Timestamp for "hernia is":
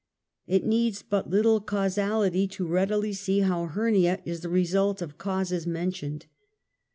3.67-4.41